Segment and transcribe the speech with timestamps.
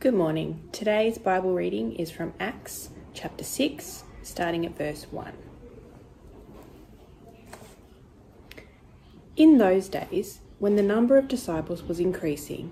[0.00, 0.62] Good morning.
[0.70, 5.32] Today's Bible reading is from Acts chapter 6, starting at verse 1.
[9.34, 12.70] In those days, when the number of disciples was increasing,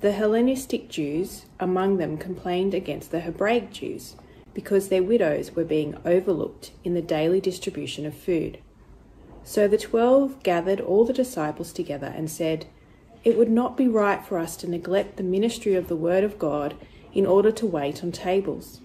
[0.00, 4.16] the Hellenistic Jews among them complained against the Hebraic Jews
[4.54, 8.60] because their widows were being overlooked in the daily distribution of food.
[9.44, 12.64] So the twelve gathered all the disciples together and said,
[13.26, 16.38] It would not be right for us to neglect the ministry of the Word of
[16.38, 16.76] God
[17.12, 18.80] in order to wait on tables.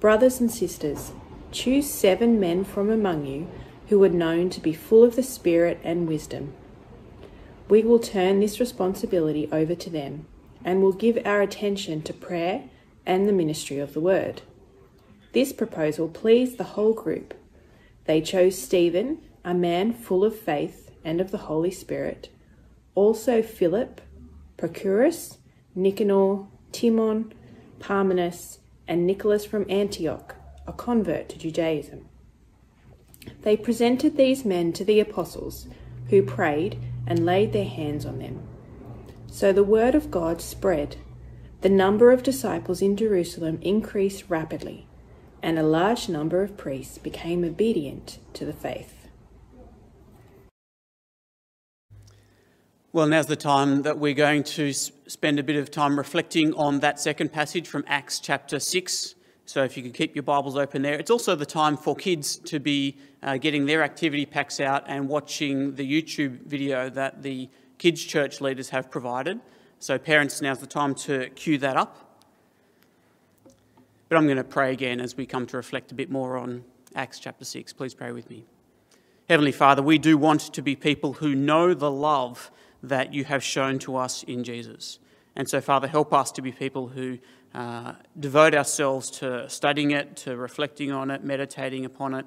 [0.00, 1.12] Brothers and sisters,
[1.50, 3.46] choose seven men from among you
[3.88, 6.54] who are known to be full of the Spirit and wisdom.
[7.68, 10.24] We will turn this responsibility over to them
[10.64, 12.70] and will give our attention to prayer
[13.04, 14.40] and the ministry of the Word.
[15.32, 17.34] This proposal pleased the whole group.
[18.06, 22.30] They chose Stephen a man full of faith and of the Holy Spirit,
[22.94, 24.00] also Philip,
[24.56, 25.38] Procorus,
[25.74, 27.32] Nicanor, Timon,
[27.78, 30.36] Parmenas, and Nicolas from Antioch,
[30.66, 32.06] a convert to Judaism.
[33.42, 35.66] They presented these men to the apostles,
[36.10, 38.42] who prayed and laid their hands on them.
[39.26, 40.96] So the word of God spread.
[41.62, 44.86] The number of disciples in Jerusalem increased rapidly,
[45.42, 49.01] and a large number of priests became obedient to the faith.
[52.94, 56.80] Well, now's the time that we're going to spend a bit of time reflecting on
[56.80, 59.14] that second passage from Acts chapter 6.
[59.46, 60.92] So, if you can keep your Bibles open there.
[60.92, 65.08] It's also the time for kids to be uh, getting their activity packs out and
[65.08, 67.48] watching the YouTube video that the
[67.78, 69.40] kids' church leaders have provided.
[69.78, 72.20] So, parents, now's the time to cue that up.
[74.10, 76.62] But I'm going to pray again as we come to reflect a bit more on
[76.94, 77.72] Acts chapter 6.
[77.72, 78.44] Please pray with me.
[79.30, 82.50] Heavenly Father, we do want to be people who know the love
[82.82, 84.98] that you have shown to us in Jesus.
[85.36, 87.18] And so, Father, help us to be people who
[87.54, 92.26] uh, devote ourselves to studying it, to reflecting on it, meditating upon it.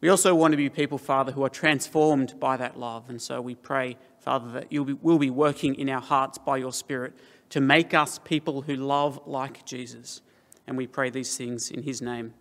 [0.00, 3.08] We also want to be people, Father, who are transformed by that love.
[3.08, 6.72] And so we pray, Father, that you will be working in our hearts by your
[6.72, 7.14] Spirit
[7.50, 10.20] to make us people who love like Jesus.
[10.66, 12.34] And we pray these things in his name.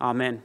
[0.00, 0.42] Amen.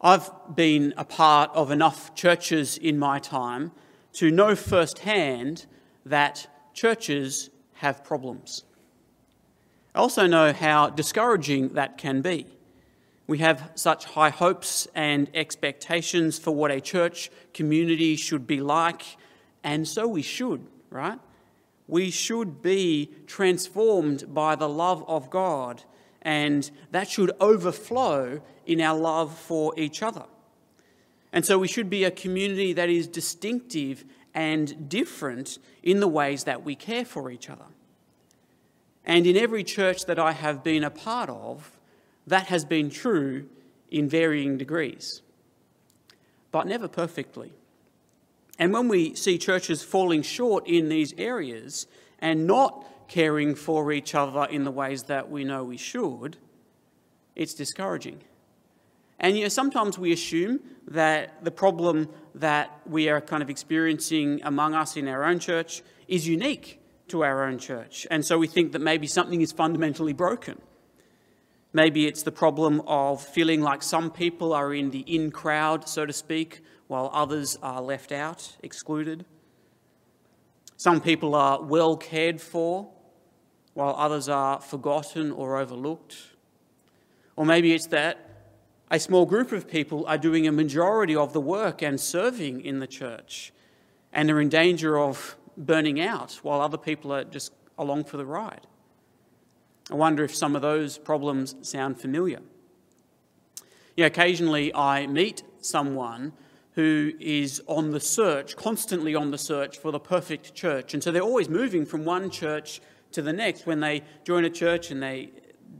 [0.00, 3.72] I've been a part of enough churches in my time
[4.18, 5.64] to know firsthand
[6.04, 8.64] that churches have problems.
[9.94, 12.46] I also know how discouraging that can be.
[13.28, 19.02] We have such high hopes and expectations for what a church community should be like,
[19.62, 21.20] and so we should, right?
[21.86, 25.84] We should be transformed by the love of God,
[26.22, 30.24] and that should overflow in our love for each other.
[31.32, 36.44] And so we should be a community that is distinctive and different in the ways
[36.44, 37.64] that we care for each other.
[39.04, 41.78] And in every church that I have been a part of,
[42.26, 43.48] that has been true
[43.90, 45.22] in varying degrees,
[46.52, 47.52] but never perfectly.
[48.58, 51.86] And when we see churches falling short in these areas
[52.18, 56.36] and not caring for each other in the ways that we know we should,
[57.34, 58.20] it's discouraging.
[59.20, 64.40] And you know, sometimes we assume that the problem that we are kind of experiencing
[64.44, 68.06] among us in our own church is unique to our own church.
[68.10, 70.60] And so we think that maybe something is fundamentally broken.
[71.72, 76.06] Maybe it's the problem of feeling like some people are in the in crowd, so
[76.06, 79.26] to speak, while others are left out, excluded.
[80.76, 82.88] Some people are well cared for,
[83.74, 86.16] while others are forgotten or overlooked.
[87.36, 88.27] Or maybe it's that
[88.90, 92.78] a small group of people are doing a majority of the work and serving in
[92.78, 93.52] the church
[94.12, 98.24] and are in danger of burning out while other people are just along for the
[98.24, 98.66] ride.
[99.90, 102.40] I wonder if some of those problems sound familiar.
[103.96, 106.32] Yeah, occasionally I meet someone
[106.72, 110.94] who is on the search, constantly on the search for the perfect church.
[110.94, 112.80] And so they're always moving from one church
[113.12, 113.66] to the next.
[113.66, 115.30] When they join a church and they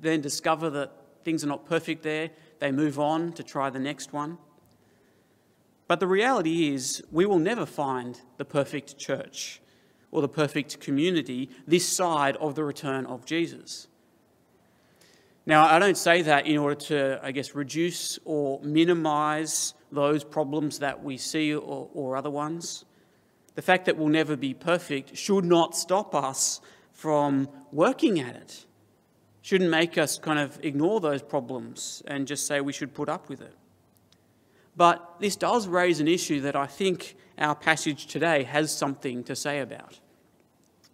[0.00, 0.92] then discover that
[1.28, 4.38] things are not perfect there, they move on to try the next one.
[5.86, 9.60] But the reality is, we will never find the perfect church
[10.10, 13.88] or the perfect community this side of the return of Jesus.
[15.44, 20.78] Now, I don't say that in order to, I guess, reduce or minimize those problems
[20.78, 22.86] that we see or, or other ones.
[23.54, 28.64] The fact that we'll never be perfect should not stop us from working at it
[29.42, 33.28] shouldn't make us kind of ignore those problems and just say we should put up
[33.28, 33.54] with it.
[34.76, 39.34] But this does raise an issue that I think our passage today has something to
[39.34, 39.98] say about.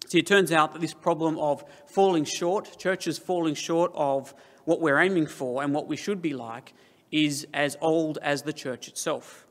[0.07, 4.81] See, it turns out that this problem of falling short, churches falling short of what
[4.81, 6.73] we're aiming for and what we should be like,
[7.11, 9.47] is as old as the church itself.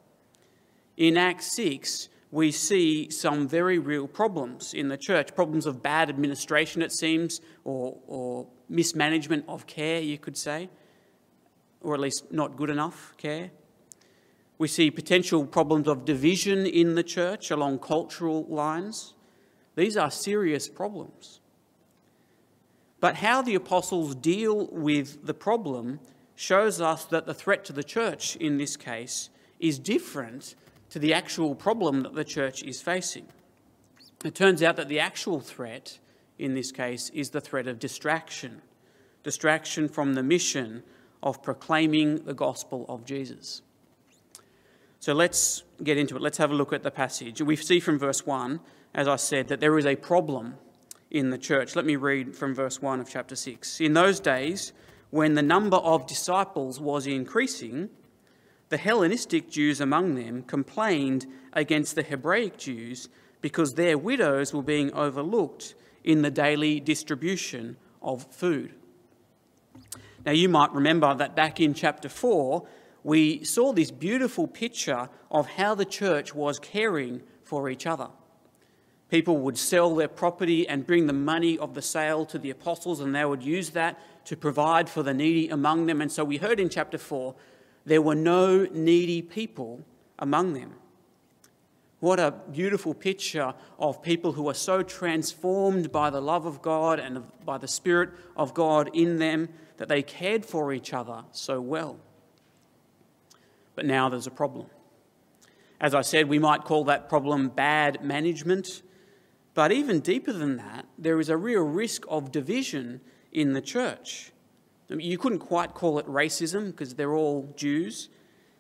[0.98, 6.10] In Acts 6, we see some very real problems in the church problems of bad
[6.10, 10.68] administration, it seems, or, or mismanagement of care, you could say,
[11.82, 13.52] or at least not good enough care.
[14.58, 19.14] We see potential problems of division in the church along cultural lines.
[19.76, 21.40] These are serious problems.
[23.00, 26.00] But how the apostles deal with the problem
[26.34, 30.56] shows us that the threat to the church in this case is different
[30.94, 33.26] to the actual problem that the church is facing.
[34.24, 35.98] It turns out that the actual threat
[36.38, 38.62] in this case is the threat of distraction
[39.24, 40.84] distraction from the mission
[41.24, 43.64] of proclaiming the gospel of Jesus.
[45.00, 46.22] So let's get into it.
[46.22, 47.42] Let's have a look at the passage.
[47.42, 48.60] We see from verse 1,
[48.94, 50.58] as I said, that there is a problem
[51.10, 51.76] in the church.
[51.76, 53.82] Let me read from verse 1 of chapter 6.
[53.82, 54.74] In those days,
[55.10, 57.90] when the number of disciples was increasing,
[58.74, 63.08] the Hellenistic Jews among them complained against the Hebraic Jews
[63.40, 68.74] because their widows were being overlooked in the daily distribution of food.
[70.26, 72.68] Now, you might remember that back in chapter 4,
[73.04, 78.08] we saw this beautiful picture of how the church was caring for each other.
[79.08, 83.02] People would sell their property and bring the money of the sale to the apostles,
[83.02, 86.02] and they would use that to provide for the needy among them.
[86.02, 87.36] And so we heard in chapter 4
[87.86, 89.82] there were no needy people
[90.20, 90.74] among them.
[92.04, 97.00] What a beautiful picture of people who are so transformed by the love of God
[97.00, 99.48] and by the Spirit of God in them
[99.78, 101.98] that they cared for each other so well.
[103.76, 104.66] But now there's a problem.
[105.80, 108.82] As I said, we might call that problem bad management.
[109.54, 113.00] But even deeper than that, there is a real risk of division
[113.32, 114.33] in the church.
[114.94, 118.10] I mean, you couldn't quite call it racism because they're all Jews,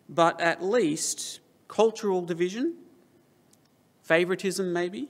[0.09, 2.73] but at least cultural division,
[4.01, 5.09] favoritism maybe.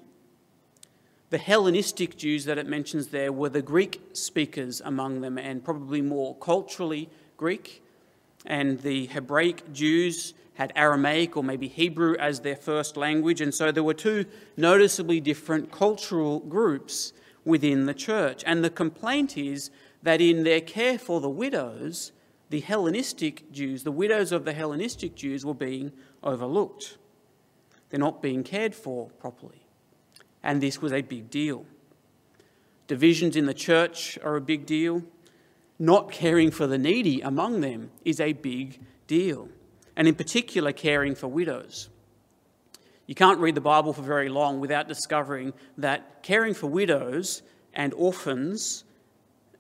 [1.30, 6.02] The Hellenistic Jews that it mentions there were the Greek speakers among them and probably
[6.02, 7.82] more culturally Greek.
[8.46, 13.40] And the Hebraic Jews had Aramaic or maybe Hebrew as their first language.
[13.40, 14.26] And so there were two
[14.58, 17.14] noticeably different cultural groups
[17.46, 18.44] within the church.
[18.46, 19.72] And the complaint is
[20.04, 22.12] that in their care for the widows,
[22.50, 25.92] the Hellenistic Jews, the widows of the Hellenistic Jews, were being
[26.22, 26.98] overlooked.
[27.90, 29.64] They're not being cared for properly
[30.44, 31.66] and this was a big deal.
[32.88, 35.04] Divisions in the church are a big deal.
[35.80, 39.50] Not caring for the needy among them is a big deal,
[39.96, 41.90] and in particular, caring for widows.
[43.08, 47.42] You can't read the Bible for very long without discovering that caring for widows
[47.74, 48.84] and orphans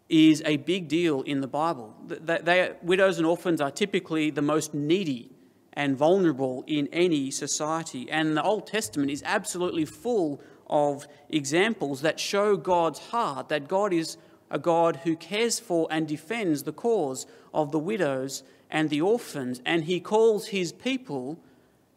[0.10, 1.96] is a big deal in the Bible.
[2.08, 5.32] They, they, widows and orphans are typically the most needy
[5.74, 12.20] and vulnerable in any society, and the Old Testament is absolutely full of examples that
[12.20, 14.18] show God's heart, that God is
[14.52, 19.62] a God who cares for and defends the cause of the widows and the orphans,
[19.66, 21.40] and he calls his people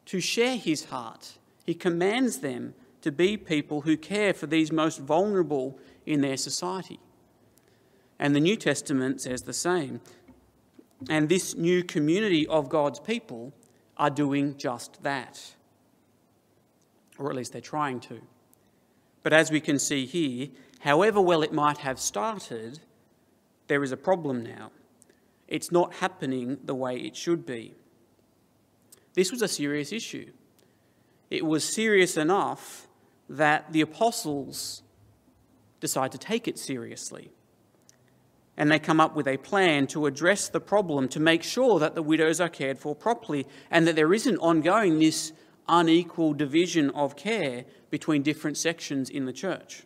[0.06, 1.38] to share his heart.
[1.64, 6.98] He commands them to be people who care for these most vulnerable in their society.
[8.19, 10.01] And the New Testament says the same.
[11.08, 13.53] And this new community of God's people
[13.96, 15.55] are doing just that.
[17.19, 18.20] Or at least they're trying to.
[19.23, 20.49] But as we can see here,
[20.81, 22.81] however well it might have started,
[23.67, 24.70] there is a problem now.
[25.49, 27.75] It's not happening the way it should be.
[29.15, 30.31] This was a serious issue.
[31.31, 32.87] It was serious enough
[33.29, 34.82] that the apostles
[35.81, 37.31] decide to take it seriously.
[38.56, 41.94] And they come up with a plan to address the problem, to make sure that
[41.94, 45.32] the widows are cared for properly, and that there isn't ongoing this
[45.69, 49.82] unequal division of care between different sections in the church.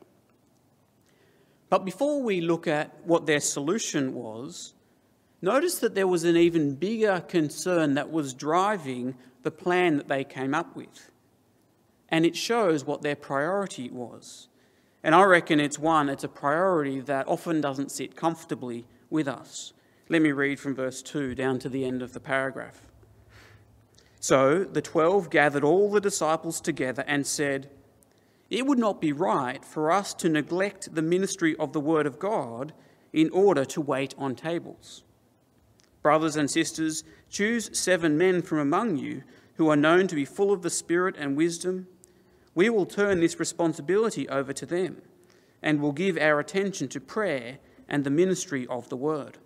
[1.69, 4.75] But before we look at what their solution was,
[5.41, 10.25] notice that there was an even bigger concern that was driving the plan that they
[10.25, 11.11] came up with.
[12.09, 14.49] And it shows what their priority was.
[15.03, 19.73] And I reckon it's one, it's a priority that often doesn't sit comfortably with us.
[20.09, 22.87] Let me read from verse 2 down to the end of the paragraph.
[24.21, 27.71] So the twelve gathered all the disciples together and said,
[28.51, 32.19] It would not be right for us to neglect the ministry of the Word of
[32.19, 32.75] God
[33.15, 35.03] in order to wait on tables.
[36.03, 39.23] Brothers and sisters, choose seven men from among you
[39.55, 41.87] who are known to be full of the Spirit and wisdom.
[42.61, 45.01] We will turn this responsibility over to them,
[45.63, 47.57] and will give our attention to prayer
[47.89, 49.39] and the ministry of the word.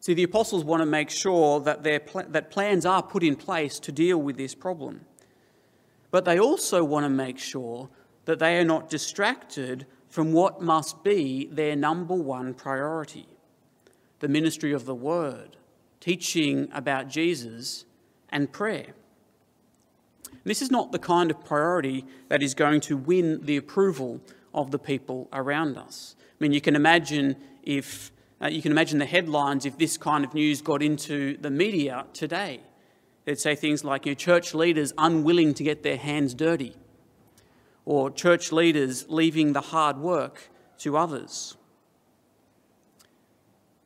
[0.00, 3.36] See, the apostles want to make sure that, their pl- that plans are put in
[3.36, 5.06] place to deal with this problem.
[6.10, 7.88] But they also want to make sure
[8.26, 13.26] that they are not distracted from what must be their number one priority
[14.20, 15.56] the ministry of the word,
[16.00, 17.86] teaching about Jesus,
[18.28, 18.92] and prayer.
[20.44, 24.20] This is not the kind of priority that is going to win the approval
[24.54, 26.16] of the people around us.
[26.18, 28.10] I mean, you can imagine if
[28.42, 32.06] uh, you can imagine the headlines if this kind of news got into the media
[32.12, 32.60] today.
[33.24, 36.74] They'd say things like, you know, church leaders unwilling to get their hands dirty,
[37.84, 41.56] or church leaders leaving the hard work to others.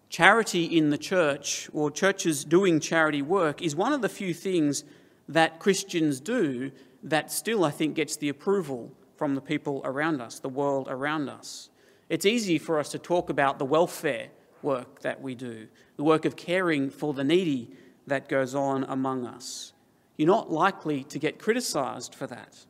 [0.08, 4.84] Charity in the church, or churches doing charity work, is one of the few things
[5.28, 6.70] that Christians do
[7.02, 11.28] that still, I think, gets the approval from the people around us, the world around
[11.28, 11.70] us.
[12.08, 14.28] It's easy for us to talk about the welfare
[14.62, 17.70] work that we do, the work of caring for the needy
[18.06, 19.72] that goes on among us.
[20.16, 22.64] You're not likely to get criticised for that.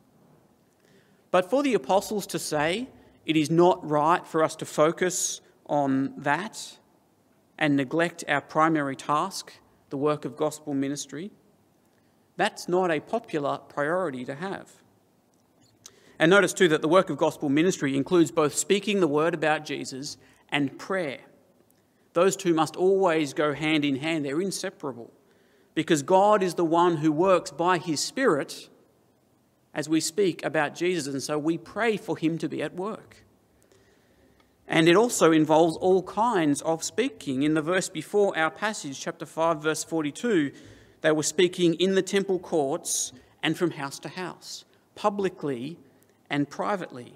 [1.31, 2.89] But for the apostles to say
[3.25, 6.77] it is not right for us to focus on that
[7.57, 9.53] and neglect our primary task,
[9.89, 11.31] the work of gospel ministry,
[12.37, 14.71] that's not a popular priority to have.
[16.19, 19.65] And notice too that the work of gospel ministry includes both speaking the word about
[19.65, 20.17] Jesus
[20.49, 21.19] and prayer.
[22.13, 25.11] Those two must always go hand in hand, they're inseparable
[25.75, 28.69] because God is the one who works by his Spirit
[29.75, 33.17] as we speak about Jesus, and so we pray for him to be at work.
[34.67, 37.43] And it also involves all kinds of speaking.
[37.43, 40.51] In the verse before our passage, chapter 5, verse 42,
[41.07, 45.77] they were speaking in the temple courts and from house to house, publicly
[46.29, 47.13] and privately.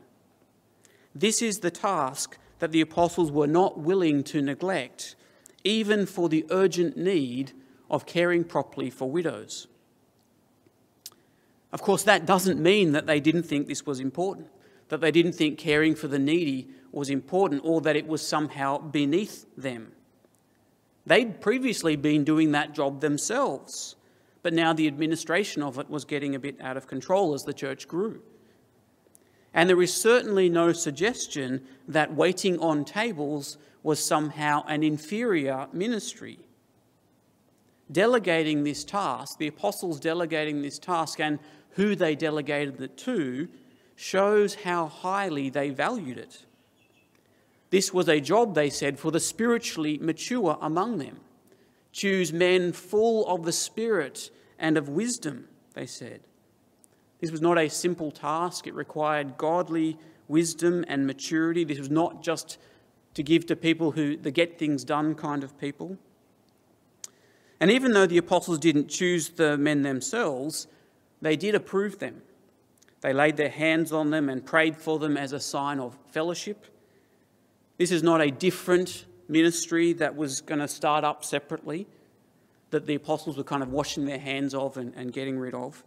[1.13, 5.17] This is the task that the apostles were not willing to neglect,
[5.65, 7.51] even for the urgent need
[7.89, 9.67] of caring properly for widows.
[11.73, 14.47] Of course, that doesn't mean that they didn't think this was important,
[14.87, 18.77] that they didn't think caring for the needy was important, or that it was somehow
[18.77, 19.91] beneath them.
[21.05, 23.95] They'd previously been doing that job themselves,
[24.43, 27.53] but now the administration of it was getting a bit out of control as the
[27.53, 28.21] church grew.
[29.53, 36.39] And there is certainly no suggestion that waiting on tables was somehow an inferior ministry
[37.91, 41.39] delegating this task, the apostles delegating this task, and
[41.71, 43.47] who they delegated it to,
[43.95, 46.45] shows how highly they valued it.
[47.71, 51.21] This was a job, they said, for the spiritually mature among them.
[51.91, 56.21] Choose men full of the Spirit and of wisdom, they said.
[57.19, 59.97] This was not a simple task, it required godly
[60.27, 61.63] wisdom and maturity.
[61.63, 62.57] This was not just
[63.13, 65.97] to give to people who, the get things done kind of people.
[67.59, 70.67] And even though the apostles didn't choose the men themselves,
[71.21, 72.21] they did approve them.
[73.01, 76.65] They laid their hands on them and prayed for them as a sign of fellowship.
[77.81, 81.87] This is not a different ministry that was going to start up separately,
[82.69, 85.83] that the apostles were kind of washing their hands of and, and getting rid of.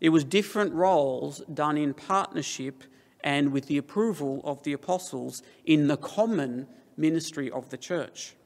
[0.00, 2.84] It was different roles done in partnership
[3.24, 8.36] and with the approval of the apostles in the common ministry of the church.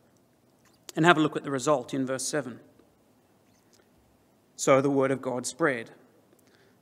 [0.96, 2.60] And have a look at the result in verse 7.
[4.56, 5.90] So the word of God spread.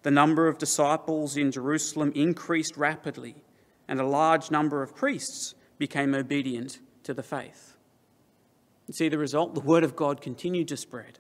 [0.04, 3.34] The number of disciples in Jerusalem increased rapidly,
[3.88, 7.76] and a large number of priests became obedient to the faith.
[8.86, 9.54] You see the result?
[9.54, 11.18] The word of God continued to spread.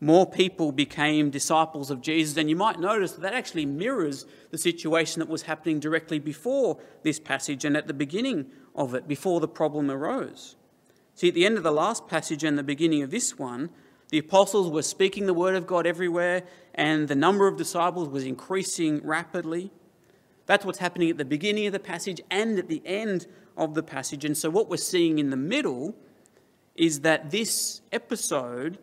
[0.00, 4.58] More people became disciples of Jesus, and you might notice that, that actually mirrors the
[4.58, 9.40] situation that was happening directly before this passage and at the beginning of it, before
[9.40, 10.54] the problem arose.
[11.16, 13.70] See, at the end of the last passage and the beginning of this one,
[14.10, 18.24] the apostles were speaking the word of God everywhere, and the number of disciples was
[18.24, 19.72] increasing rapidly.
[20.46, 23.26] That's what's happening at the beginning of the passage and at the end
[23.58, 24.24] of the passage.
[24.24, 25.94] And so, what we're seeing in the middle
[26.74, 28.78] is that this episode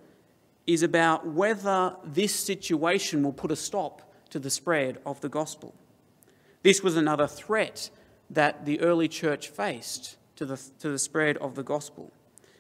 [0.68, 5.74] is about whether this situation will put a stop to the spread of the gospel.
[6.64, 7.90] This was another threat
[8.30, 12.12] that the early church faced to the, to the spread of the gospel.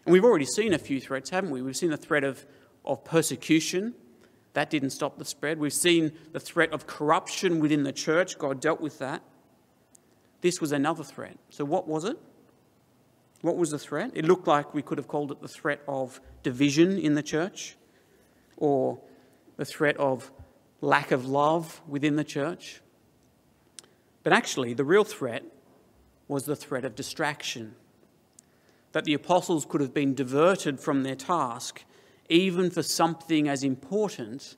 [0.06, 1.62] And we've already seen a few threats, haven't we?
[1.62, 2.46] We've seen the threat of,
[2.86, 3.96] of persecution.
[4.54, 5.60] That didn't stop the spread.
[5.60, 8.38] We've seen the threat of corruption within the church.
[8.38, 9.24] God dealt with that.
[10.46, 11.40] This was another threat.
[11.50, 12.20] So, what was it?
[13.42, 14.12] What was the threat?
[14.14, 17.76] It looked like we could have called it the threat of division in the church
[18.56, 19.00] or
[19.58, 20.32] the threat of
[20.82, 22.80] lack of love within the church.
[24.22, 25.42] But actually, the real threat
[26.28, 27.74] was the threat of distraction.
[28.92, 31.84] That the apostles could have been diverted from their task,
[32.30, 34.58] even for something as important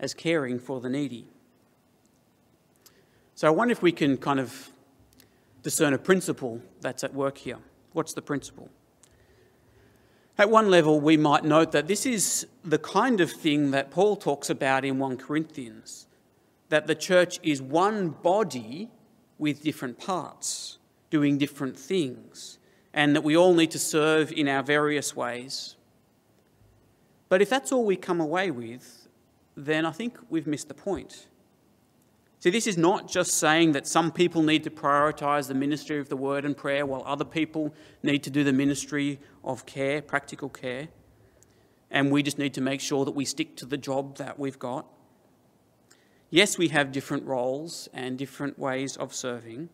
[0.00, 1.28] as caring for the needy.
[3.34, 4.72] So I wonder if we can kind of
[5.68, 7.58] discern a principle that's at work here.
[7.92, 8.70] What's the principle?
[10.38, 14.16] At one level, we might note that this is the kind of thing that Paul
[14.16, 16.06] talks about in 1 Corinthians
[16.70, 18.88] that the church is one body
[19.36, 20.78] with different parts,
[21.10, 22.58] doing different things,
[22.94, 25.76] and that we all need to serve in our various ways.
[27.28, 29.06] But if that's all we come away with,
[29.54, 31.26] then I think we've missed the point.
[32.40, 36.08] See, this is not just saying that some people need to prioritize the ministry of
[36.08, 40.48] the word and prayer while other people need to do the ministry of care, practical
[40.48, 40.88] care,
[41.90, 44.58] and we just need to make sure that we stick to the job that we've
[44.58, 44.86] got.
[46.30, 49.68] Yes, we have different roles and different ways of serving,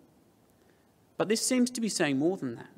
[1.18, 2.71] but this seems to be saying more than that.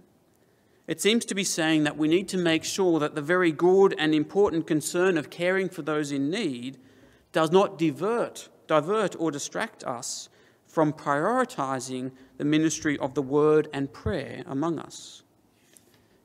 [0.89, 3.95] It seems to be saying that we need to make sure that the very good
[3.99, 6.79] and important concern of caring for those in need
[7.33, 10.29] does not divert divert or distract us
[10.67, 15.23] from prioritizing the ministry of the word and prayer among us.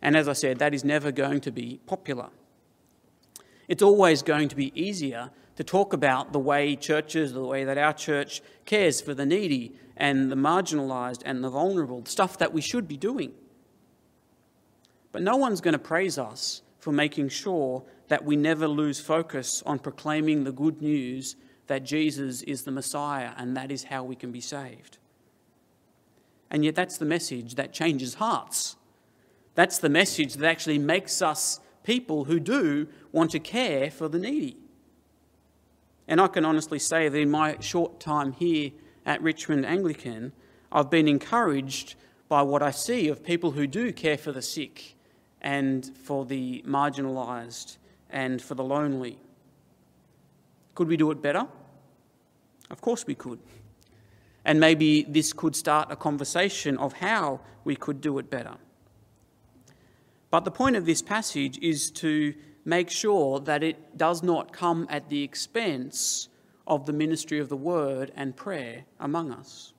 [0.02, 2.30] And as I said, that is never going to be popular.
[3.68, 7.78] It's always going to be easier to talk about the way churches, the way that
[7.78, 12.62] our church cares for the needy and the marginalized and the vulnerable, stuff that we
[12.62, 13.32] should be doing.
[15.12, 19.62] But no one's going to praise us for making sure that we never lose focus
[19.66, 21.36] on proclaiming the good news
[21.72, 24.98] that Jesus is the Messiah and that is how we can be saved.
[26.50, 28.76] And yet, that's the message that changes hearts.
[29.56, 34.20] That's the message that actually makes us people who do want to care for the
[34.20, 34.58] needy.
[36.10, 38.72] And I can honestly say that in my short time here
[39.06, 40.34] at Richmond Anglican,
[40.74, 41.96] I've been encouraged
[42.28, 44.96] by what I see of people who do care for the sick
[45.40, 47.78] and for the marginalised
[48.10, 49.20] and for the lonely.
[50.76, 51.48] Could we do it better?
[52.72, 53.40] Of course we could.
[54.44, 58.56] And maybe this could start a conversation of how we could do it better.
[60.32, 64.88] But the point of this passage is to make sure that it does not come
[64.90, 66.30] at the expense
[66.66, 69.74] of the ministry of the word and prayer among us.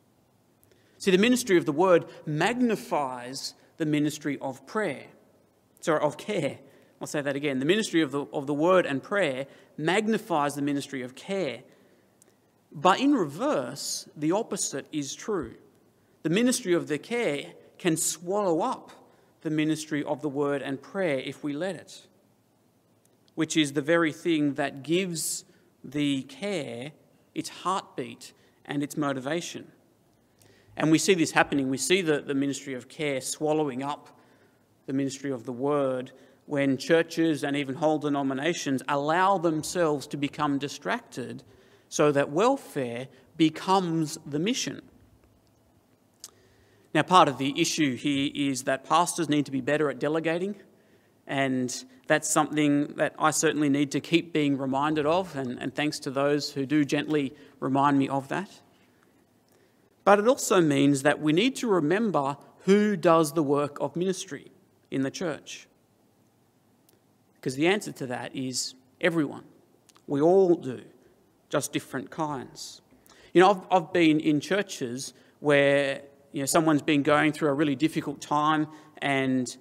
[0.99, 5.07] See, the ministry of the word magnifies the ministry of prayer,
[5.81, 6.59] sorry, of care.
[7.01, 7.59] I'll say that again.
[7.59, 11.63] The ministry of the, of the word and prayer magnifies the ministry of care.
[12.75, 15.55] But in reverse, the opposite is true.
[16.23, 18.93] The ministry of the care can swallow up
[19.43, 22.07] the ministry of the word and prayer if we let it,
[23.35, 25.45] which is the very thing that gives
[25.85, 26.93] the care
[27.35, 28.33] its heartbeat
[28.65, 29.71] and its motivation.
[30.77, 31.69] And we see this happening.
[31.69, 34.17] We see the, the ministry of care swallowing up
[34.87, 36.13] the ministry of the word
[36.47, 41.43] when churches and even whole denominations allow themselves to become distracted
[41.93, 44.81] so that welfare becomes the mission.
[46.95, 50.55] Now, part of the issue here is that pastors need to be better at delegating,
[51.27, 55.99] and that's something that I certainly need to keep being reminded of, and, and thanks
[55.99, 58.49] to those who do gently remind me of that.
[60.03, 64.51] But it also means that we need to remember who does the work of ministry
[64.91, 65.69] in the church.
[67.35, 69.45] Because the answer to that is everyone.
[70.07, 70.81] We all do
[71.53, 72.81] just different kinds.
[73.35, 76.01] You know, I've, I've been in churches where
[76.33, 78.67] you know, someone's been going through a really difficult time
[79.03, 79.55] and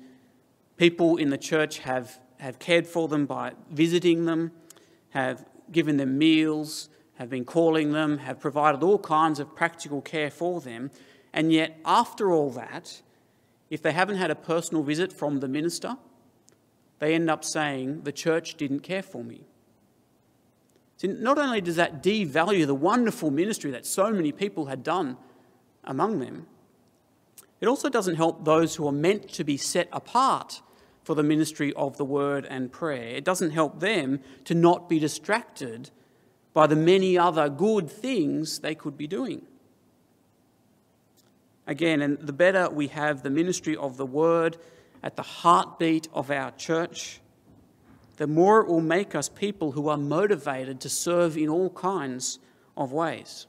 [0.77, 4.53] people in the church have, have cared for them by visiting them,
[5.09, 10.31] have given them meals, have been calling them, have provided all kinds of practical care
[10.31, 10.91] for them.
[11.33, 13.01] And yet, after all that,
[13.69, 15.97] if they haven't had a personal visit from the minister,
[16.99, 19.45] they end up saying, The church didn't care for me.
[21.01, 25.17] See, not only does that devalue the wonderful ministry that so many people had done
[25.83, 26.45] among them,
[27.59, 30.61] it also doesn't help those who are meant to be set apart
[31.03, 33.15] for the ministry of the word and prayer.
[33.15, 35.89] It doesn't help them to not be distracted
[36.53, 39.41] by the many other good things they could be doing.
[41.65, 44.55] Again, and the better we have the ministry of the word
[45.01, 47.21] at the heartbeat of our church,
[48.21, 52.37] the more it will make us people who are motivated to serve in all kinds
[52.77, 53.47] of ways.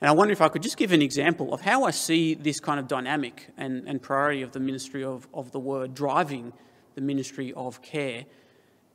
[0.00, 2.58] And I wonder if I could just give an example of how I see this
[2.58, 6.52] kind of dynamic and, and priority of the ministry of, of the word driving
[6.96, 8.24] the ministry of care.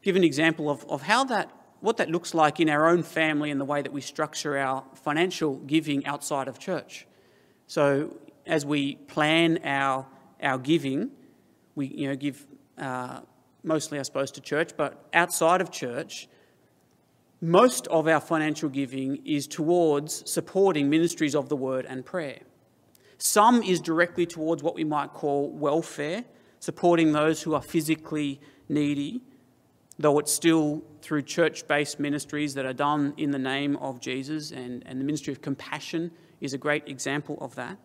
[0.02, 3.52] Give an example of, of how that, what that looks like in our own family
[3.52, 7.08] and the way that we structure our financial giving outside of church.
[7.68, 10.06] So, as we plan our,
[10.44, 11.12] our giving,
[11.74, 12.46] we you know, give
[12.78, 13.22] uh,
[13.68, 16.28] mostly, I suppose, to church, but outside of church,
[17.42, 22.40] most of our financial giving is towards supporting ministries of the word and prayer.
[23.20, 26.24] Some is directly towards what we might call welfare,
[26.60, 29.22] supporting those who are physically needy,
[30.00, 34.52] though it's still through church based ministries that are done in the name of Jesus,
[34.52, 37.78] and, and the ministry of compassion is a great example of that.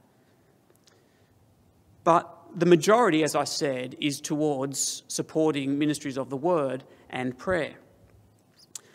[2.05, 7.75] But the majority, as I said, is towards supporting ministries of the word and prayer.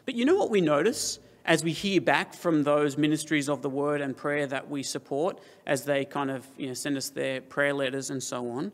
[0.05, 3.69] But you know what we notice as we hear back from those ministries of the
[3.69, 7.41] word and prayer that we support, as they kind of you know, send us their
[7.41, 8.71] prayer letters and so on?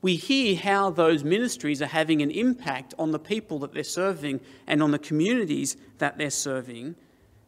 [0.00, 4.40] We hear how those ministries are having an impact on the people that they're serving
[4.66, 6.94] and on the communities that they're serving,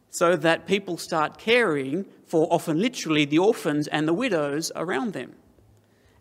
[0.09, 5.33] so that people start caring for often literally the orphans and the widows around them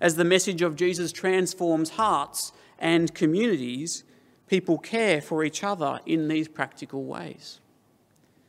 [0.01, 4.05] as the message of Jesus transforms hearts and communities,
[4.47, 7.61] people care for each other in these practical ways.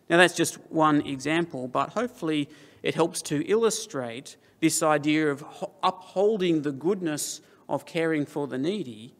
[0.10, 2.50] Now, that's just one example, but hopefully
[2.84, 5.44] it helps to illustrate this idea of
[5.84, 9.14] upholding the goodness of caring for the needy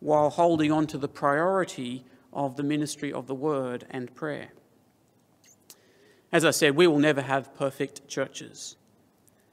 [0.00, 4.48] while holding on to the priority of the ministry of the word and prayer.
[6.32, 8.76] As I said, we will never have perfect churches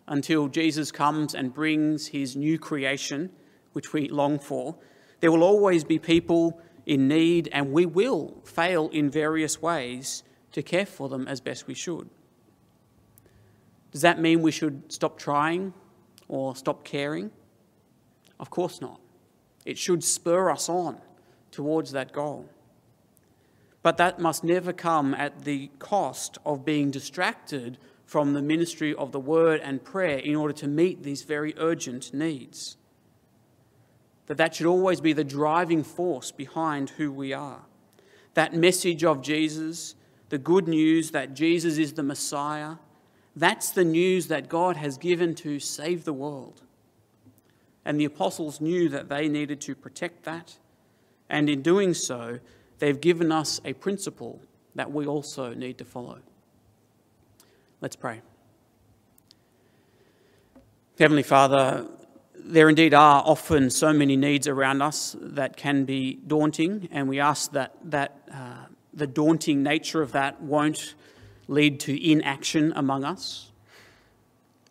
[0.08, 3.30] until Jesus comes and brings his new creation,
[3.74, 4.76] which we long for.
[5.20, 10.64] There will always be people in need, and we will fail in various ways to
[10.64, 12.10] care for them as best we should.
[13.92, 15.74] Does that mean we should stop trying
[16.28, 17.32] or stop caring?
[18.40, 19.00] Of course not.
[19.66, 20.98] It should spur us on
[21.52, 22.48] towards that goal.
[23.82, 29.12] But that must never come at the cost of being distracted from the ministry of
[29.12, 32.78] the word and prayer in order to meet these very urgent needs.
[34.28, 37.66] That that should always be the driving force behind who we are.
[38.34, 39.96] That message of Jesus,
[40.30, 42.76] the good news that Jesus is the Messiah,
[43.36, 46.62] that's the news that God has given to save the world.
[47.84, 50.58] And the apostles knew that they needed to protect that.
[51.30, 52.40] And in doing so,
[52.80, 54.40] they've given us a principle
[54.76, 56.20] that we also need to follow.
[57.80, 58.22] Let's pray.
[60.98, 61.86] Heavenly Father,
[62.36, 67.20] there indeed are often so many needs around us that can be daunting, and we
[67.20, 70.96] ask that, that uh, the daunting nature of that won't
[71.48, 73.52] lead to inaction among us.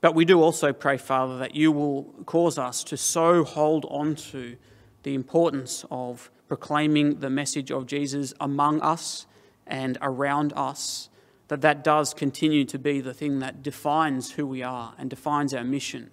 [0.00, 4.16] But we do also pray, Father, that you will cause us to so hold on
[4.16, 4.56] to
[5.04, 9.26] the importance of proclaiming the message of Jesus among us
[9.64, 11.08] and around us
[11.48, 15.54] that that does continue to be the thing that defines who we are and defines
[15.54, 16.10] our mission,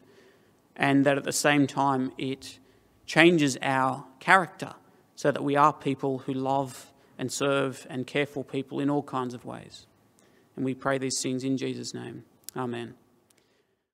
[0.76, 2.60] and that at the same time it
[3.06, 4.74] changes our character
[5.16, 9.04] so that we are people who love and serve and care for people in all
[9.04, 9.86] kinds of ways.
[10.56, 12.26] And we pray these things in Jesus' name.
[12.56, 12.96] Amen.